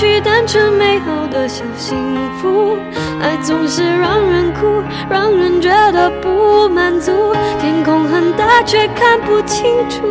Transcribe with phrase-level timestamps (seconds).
[0.00, 2.74] 去单纯美好的小幸福，
[3.20, 7.12] 爱总是让人哭，让人觉得不满足。
[7.60, 10.06] 天空很大，却看不清楚，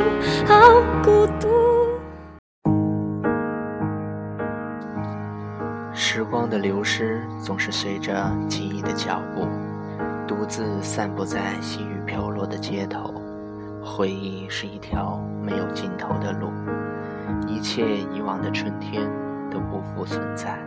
[0.45, 1.49] 好孤独。
[5.91, 9.47] 时光的流失总是随着记忆的脚步，
[10.27, 13.11] 独自散步在细雨飘落的街头。
[13.83, 16.51] 回忆是一条没有尽头的路。
[17.47, 19.01] 一切以往的春天
[19.49, 20.57] 都不复存在，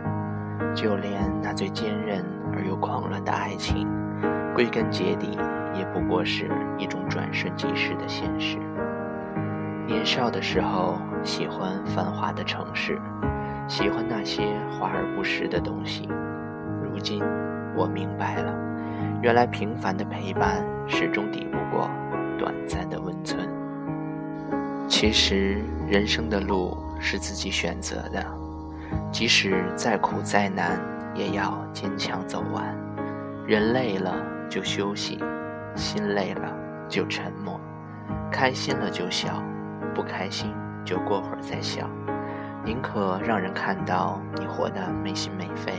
[0.75, 3.87] 就连那最坚韧而又狂乱的爱情，
[4.53, 5.37] 归根结底
[5.73, 8.57] 也不过是一种转瞬即逝的现实。
[9.85, 12.99] 年少的时候喜欢繁华的城市，
[13.67, 16.07] 喜欢那些华而不实的东西。
[16.83, 17.21] 如今
[17.75, 18.53] 我明白了，
[19.21, 21.89] 原来平凡的陪伴始终抵不过
[22.37, 23.47] 短暂的温存。
[24.87, 28.23] 其实，人生的路是自己选择的，
[29.11, 30.79] 即使再苦再难，
[31.13, 32.75] 也要坚强走完。
[33.45, 34.15] 人累了
[34.49, 35.19] 就休息，
[35.75, 36.53] 心累了
[36.87, 37.59] 就沉默，
[38.31, 39.43] 开心了就笑，
[39.93, 40.53] 不开心
[40.85, 41.89] 就过会儿再笑。
[42.65, 45.73] 宁可让人看到你活得没心没肺，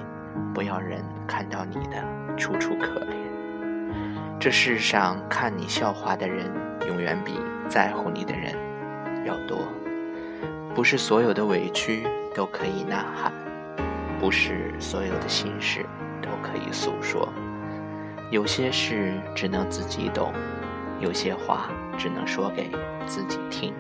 [0.53, 3.15] 不要人看到你的楚楚可怜。
[4.39, 6.51] 这世上看你笑话的人，
[6.87, 8.55] 永远比在乎你的人。
[9.25, 9.57] 要多，
[10.75, 13.33] 不是所有的委屈都可以呐喊，
[14.19, 15.86] 不是所有的心事
[16.20, 17.28] 都可以诉说，
[18.30, 20.33] 有些事只能自己懂，
[20.98, 22.72] 有些话只能说给
[23.06, 23.72] 自己听。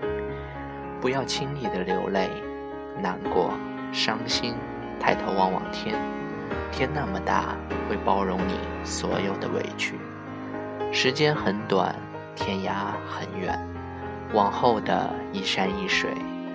[1.00, 2.30] 不要轻易的流泪，
[3.02, 3.50] 难过、
[3.92, 4.54] 伤心，
[5.00, 5.96] 抬头望望天，
[6.70, 7.56] 天那么大，
[7.88, 8.54] 会包容你
[8.84, 9.98] 所有的委屈。
[10.92, 11.92] 时间很短，
[12.36, 13.58] 天涯很远。
[14.32, 16.10] 往后的一山一水，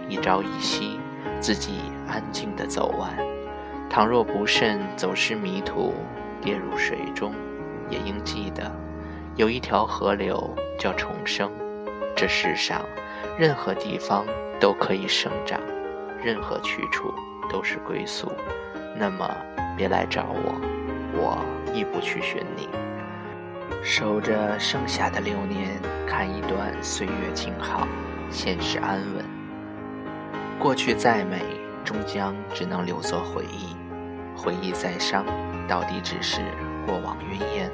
[0.10, 1.00] 一朝一夕，
[1.40, 3.16] 自己安静的走完。
[3.90, 5.94] 倘若不慎走失迷途，
[6.42, 7.32] 跌入水中，
[7.90, 8.72] 也应记得，
[9.36, 11.52] 有一条河流叫重生。
[12.16, 12.82] 这世上，
[13.38, 14.26] 任何地方
[14.60, 15.62] 都可以生长，
[16.24, 17.14] 任何去处
[17.50, 18.32] 都是归宿。
[18.98, 19.30] 那么，
[19.78, 20.60] 别来找我，
[21.14, 21.38] 我
[21.72, 22.68] 亦不去寻你。
[23.84, 27.88] 守着剩下的流年，看一段岁月静好，
[28.32, 29.29] 现实安稳。
[30.60, 31.40] 过去再美，
[31.86, 33.78] 终将只能留作回忆；
[34.36, 35.26] 回忆再伤，
[35.70, 36.42] 到底只是
[36.86, 37.72] 过往云烟。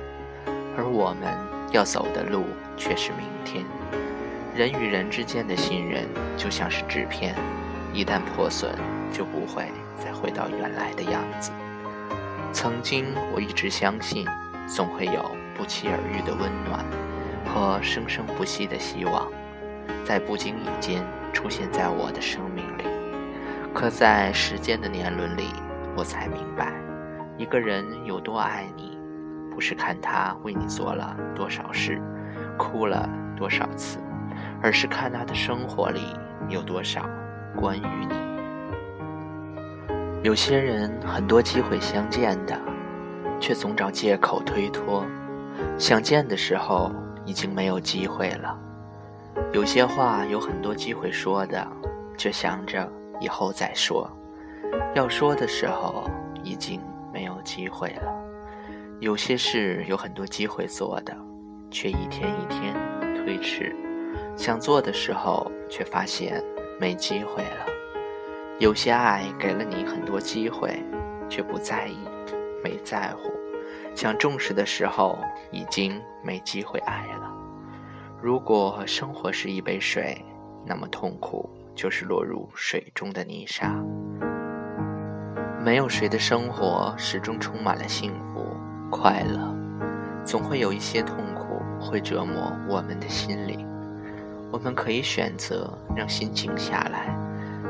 [0.78, 1.36] 而我们
[1.72, 2.46] 要走的路，
[2.78, 3.66] 却是明天。
[4.56, 6.06] 人与人之间的信任，
[6.38, 7.34] 就像是纸片，
[7.92, 8.76] 一旦破损，
[9.12, 9.66] 就不会
[9.98, 11.52] 再回到原来的样子。
[12.54, 14.28] 曾经，我一直相信，
[14.68, 15.26] 总会有。
[15.58, 16.86] 不期而遇的温暖
[17.46, 19.32] 和生生不息的希望，
[20.04, 22.66] 在不经意间出现在我的生命。
[23.76, 25.50] 可在时间的年轮里，
[25.98, 26.72] 我才明白，
[27.38, 28.98] 一个人有多爱你，
[29.54, 32.02] 不是看他为你做了多少事，
[32.58, 34.00] 哭了多少次，
[34.62, 37.06] 而是看他的生活里有多少
[37.54, 38.16] 关于你。
[40.24, 42.58] 有些人很多机会相见的，
[43.42, 45.06] 却总找借口推脱。
[45.78, 46.94] 想见的时候，
[47.26, 48.58] 已经没有机会了。
[49.52, 51.68] 有些话有很多机会说的，
[52.18, 52.90] 却想着
[53.20, 54.10] 以后再说。
[54.94, 56.10] 要说的时候，
[56.44, 56.82] 已经
[57.14, 58.14] 没有机会了。
[59.00, 61.16] 有些事有很多机会做的，
[61.70, 62.74] 却一天一天
[63.16, 63.76] 推迟。
[64.38, 66.44] 想做的时候，却发现
[66.80, 67.66] 没机会了。
[68.60, 70.82] 有些爱给了你很多机会，
[71.30, 71.98] 却不在意，
[72.64, 73.32] 没在乎。
[73.94, 75.18] 想重视的时候，
[75.52, 77.32] 已经没机会爱了。
[78.22, 80.24] 如果生活是一杯水，
[80.66, 83.76] 那么痛苦就是落入水中的泥沙。
[85.64, 88.56] 没有谁的生活始终充满了幸福
[88.90, 89.54] 快乐，
[90.24, 93.68] 总会有一些痛苦会折磨我们的心灵。
[94.52, 97.14] 我们可以选择让心静下来，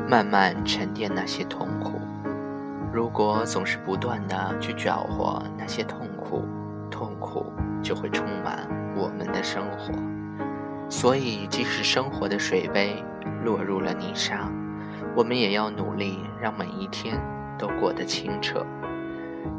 [0.08, 2.00] 慢慢沉淀那些痛苦。
[2.92, 6.44] 如果总是不断的去搅和那些痛苦，
[6.90, 7.52] 痛苦
[7.82, 9.92] 就会充满我们的生活。
[10.88, 13.02] 所以，即使生活的水杯
[13.46, 14.50] 落入了泥沙，
[15.16, 17.16] 我们也要努力让每一天
[17.56, 18.66] 都过得清澈。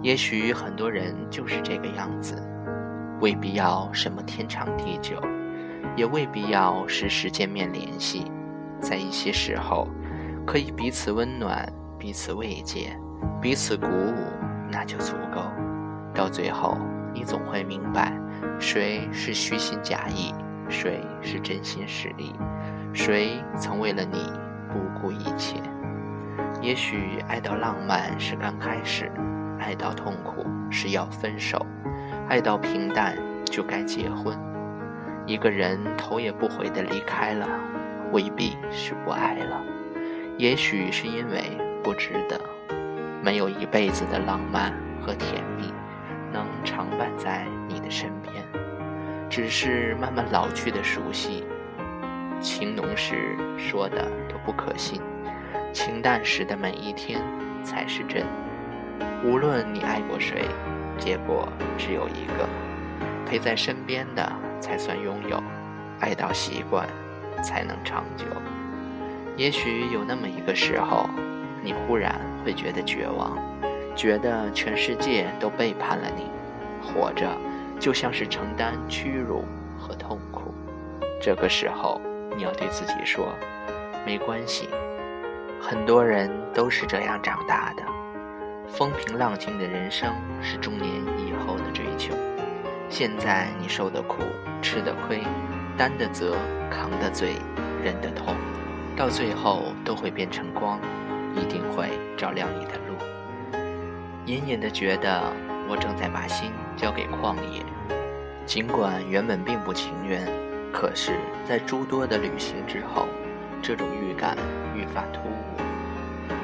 [0.03, 2.35] 也许很多人就是这个样子，
[3.21, 5.15] 未必要什么天长地久，
[5.95, 8.29] 也未必要时时见面联系。
[8.81, 9.87] 在一些时候，
[10.45, 11.65] 可以彼此温暖，
[11.97, 12.91] 彼此慰藉，
[13.41, 14.13] 彼此鼓舞，
[14.69, 15.41] 那就足够。
[16.13, 16.77] 到最后，
[17.13, 18.13] 你总会明白，
[18.59, 20.33] 谁是虚心假意，
[20.67, 22.33] 谁是真心实意，
[22.97, 24.33] 谁曾为了你
[24.73, 25.61] 不顾一切。
[26.63, 29.11] 也许爱到浪漫是刚开始，
[29.59, 31.63] 爱到痛苦是要分手，
[32.27, 33.15] 爱到平淡
[33.45, 34.35] 就该结婚。
[35.27, 37.47] 一个人头也不回地离开了，
[38.11, 39.61] 未必是不爱了，
[40.39, 42.41] 也许是因为不值得。
[43.21, 45.71] 没有一辈子的浪漫和甜蜜，
[46.33, 48.33] 能常伴在你的身边，
[49.29, 51.45] 只是慢慢老去的熟悉。
[52.41, 55.01] 情浓时说的都不可信。
[55.73, 57.21] 情淡时的每一天
[57.63, 58.25] 才是真。
[59.23, 60.45] 无论你爱过谁，
[60.97, 61.47] 结果
[61.77, 62.47] 只有一个。
[63.25, 65.43] 陪在身边的才算拥有，
[65.99, 66.87] 爱到习惯
[67.43, 68.25] 才能长久。
[69.35, 71.09] 也许有那么一个时候，
[71.61, 73.37] 你忽然会觉得绝望，
[73.95, 76.23] 觉得全世界都背叛了你，
[76.81, 77.27] 活着
[77.79, 79.43] 就像是承担屈辱
[79.77, 80.53] 和痛苦。
[81.21, 81.99] 这个时候，
[82.35, 83.33] 你要对自己说：
[84.05, 84.69] 没关系。
[85.59, 87.83] 很多人都是这样长大的，
[88.67, 90.87] 风平浪静的人生是中年
[91.17, 92.13] 以后的追求。
[92.89, 94.19] 现在你受的苦、
[94.61, 95.23] 吃的亏、
[95.77, 96.35] 担的责、
[96.69, 97.35] 扛的罪、
[97.83, 98.35] 忍的痛，
[98.95, 100.79] 到最后都会变成光，
[101.35, 102.95] 一定会照亮你的路。
[104.25, 105.21] 隐隐的觉得
[105.67, 107.65] 我正在把心交给旷野，
[108.45, 110.25] 尽管原本并不情愿，
[110.71, 111.13] 可是，
[111.47, 113.07] 在诸多的旅行之后。
[113.59, 114.37] 这种预感
[114.75, 115.33] 愈发突兀。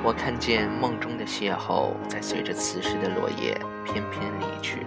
[0.04, 3.54] 我看见梦中的邂逅在随着此时的落叶
[3.86, 4.80] 翩翩离去。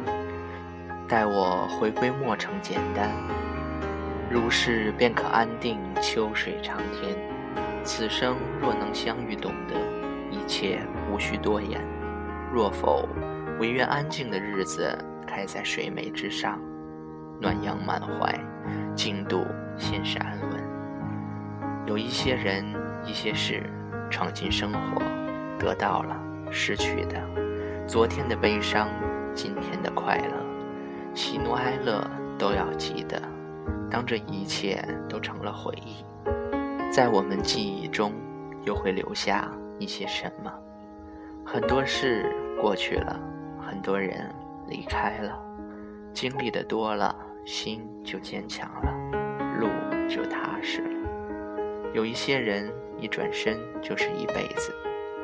[1.06, 3.10] 待我回归墨城简单，
[4.28, 7.16] 如是便可安定秋水长天。
[7.84, 9.76] 此生若能相遇懂得，
[10.30, 10.80] 一切
[11.10, 11.80] 无需多言。
[12.52, 13.08] 若否，
[13.60, 16.60] 唯愿安静的日子开在水湄之上，
[17.40, 18.34] 暖阳满怀，
[18.94, 19.44] 静度
[19.76, 21.86] 现实安稳。
[21.86, 22.64] 有一些人，
[23.04, 23.62] 一些事，
[24.10, 25.02] 闯进生活，
[25.58, 26.16] 得到了，
[26.50, 27.20] 失去的，
[27.86, 28.88] 昨天的悲伤，
[29.34, 32.02] 今天的快乐，喜怒哀乐
[32.38, 33.20] 都要记得。
[33.88, 36.04] 当这一切都成了回忆，
[36.92, 38.12] 在我们记忆中，
[38.64, 39.48] 又会留下
[39.78, 40.52] 一些什么？
[41.44, 43.16] 很多事过去了，
[43.60, 44.34] 很多人
[44.66, 45.38] 离开了，
[46.16, 47.14] 经历的多了，
[47.44, 48.90] 心就坚强了，
[49.60, 49.68] 路
[50.08, 51.90] 就踏实了。
[51.92, 54.74] 有一些人一转身就是一辈子，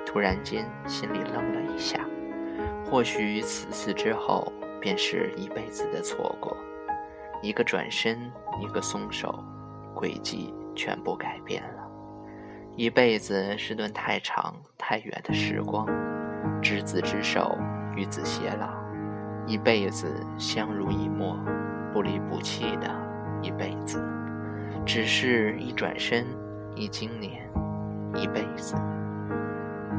[0.04, 1.98] 突然间心里愣了一下，
[2.84, 4.52] 或许此次之后
[4.82, 6.54] 便是一辈子的错过。
[7.40, 8.30] 一个转身，
[8.60, 9.42] 一个松手，
[9.94, 11.88] 轨迹全部改变了。
[12.76, 15.86] 一辈子是段太长太远的时光，
[16.60, 17.56] 执子之手，
[17.96, 18.81] 与子偕老，
[19.46, 20.08] 一辈子
[20.38, 21.38] 相濡以沫，
[21.92, 22.90] 不离不弃的
[23.42, 24.02] 一辈子，
[24.84, 26.26] 只是一转身。
[26.74, 27.46] 一经年，
[28.16, 28.74] 一辈子。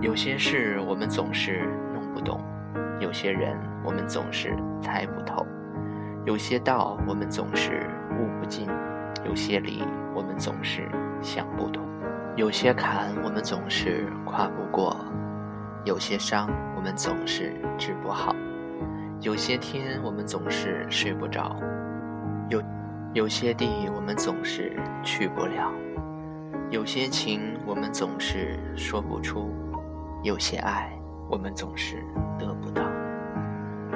[0.01, 2.41] 有些事我们总是弄不懂，
[2.99, 5.45] 有些人我们总是猜不透，
[6.25, 7.87] 有些道我们总是
[8.19, 8.67] 悟不尽，
[9.23, 9.83] 有些理
[10.15, 10.89] 我们总是
[11.21, 11.83] 想不通，
[12.35, 14.97] 有些坎我们总是跨不过，
[15.85, 18.35] 有些伤我们总是治不好，
[19.23, 21.55] 有些天我们总是睡不着，
[22.49, 22.61] 有
[23.13, 25.71] 有些地我们总是去不了。
[26.69, 29.49] 有些情我们总是说不出，
[30.23, 30.91] 有些爱
[31.29, 32.03] 我们总是
[32.37, 32.83] 得不到。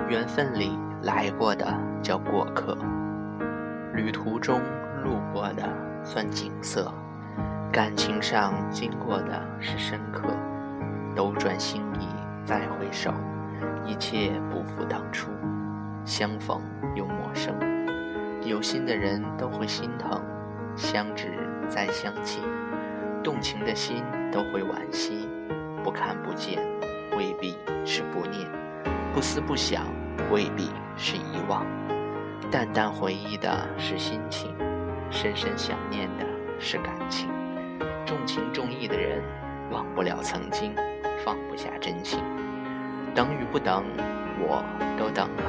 [0.07, 0.71] 缘分里
[1.03, 2.77] 来过的叫过客，
[3.95, 4.61] 旅途中
[5.03, 5.67] 路过的
[6.05, 6.89] 算景色，
[7.69, 10.29] 感情上经过的是深刻。
[11.13, 12.07] 斗转星移
[12.45, 13.11] 再回首，
[13.87, 15.31] 一切不复当初。
[16.05, 16.61] 相逢
[16.95, 17.55] 又陌生，
[18.43, 20.21] 有心的人都会心疼，
[20.75, 21.27] 相知
[21.67, 22.41] 再相弃。
[23.23, 25.27] 动情的心都会惋惜，
[25.83, 26.65] 不看不见，
[27.17, 28.47] 未必是不念；
[29.13, 29.85] 不思不想，
[30.31, 31.65] 未必是遗忘。
[32.49, 34.55] 淡淡回忆的是心情，
[35.09, 36.25] 深深想念的
[36.59, 37.29] 是感情。
[38.05, 39.21] 重情重义的人，
[39.71, 40.73] 忘不了曾经，
[41.25, 42.21] 放不下真情。
[43.17, 43.83] 等与不等，
[44.39, 44.63] 我
[44.95, 45.43] 都等了；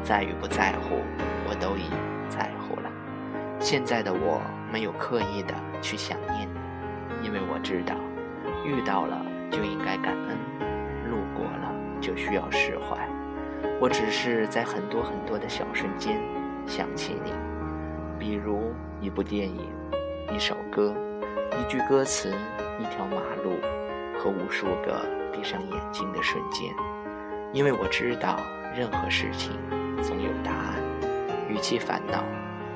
[0.00, 1.02] 在与不在乎，
[1.48, 1.90] 我都已
[2.28, 2.88] 在乎了。
[3.58, 4.40] 现在的我，
[4.72, 5.52] 没有刻意的
[5.82, 7.26] 去想念你。
[7.26, 7.96] 因为我知道，
[8.64, 10.38] 遇到了就应该感恩，
[11.10, 12.96] 路过了就需要释怀。
[13.80, 16.16] 我只是在很多很多的小瞬间，
[16.64, 17.32] 想起你。
[18.20, 19.68] 比如一部电影、
[20.32, 20.94] 一首歌、
[21.58, 22.32] 一句歌词、
[22.78, 23.58] 一条马路
[24.16, 26.72] 和无数个闭上眼睛的瞬间。
[27.52, 28.38] 因为我知道，
[28.76, 29.52] 任何事情
[30.02, 30.76] 总有答案。
[31.48, 32.22] 与其烦恼，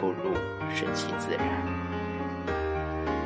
[0.01, 0.35] 不如
[0.75, 1.47] 顺其自然。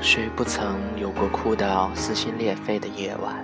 [0.03, 3.35] 谁不曾有过哭到撕心裂肺的夜晚？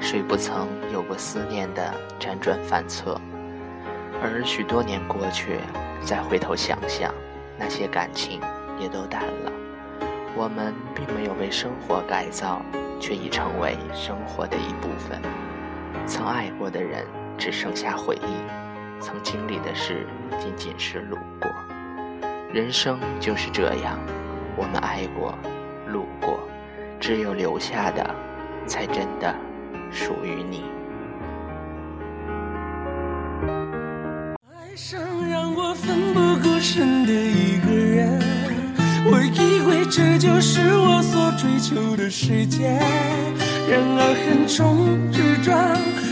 [0.00, 3.20] 谁不曾有过思念的辗转反侧？
[4.22, 5.58] 而许多年过去，
[6.02, 7.12] 再回头想想，
[7.58, 8.40] 那些感情
[8.78, 9.52] 也都淡了。
[10.34, 12.62] 我们并没有为生活改造，
[12.98, 15.20] 却已成为生活的一部分。
[16.06, 17.04] 曾爱过的人。
[17.44, 20.06] 只剩下回忆，曾经历的事
[20.38, 21.50] 仅仅是路过。
[22.52, 23.98] 人生就是这样，
[24.56, 25.36] 我们爱过，
[25.88, 26.38] 路过，
[27.00, 28.14] 只有留下的，
[28.64, 29.34] 才真的
[29.90, 30.62] 属于你。
[34.46, 38.22] 爱上让我奋不顾身的一个人，
[39.04, 42.68] 我以为这就是我所追求的世界，
[43.68, 46.11] 然而横冲直撞。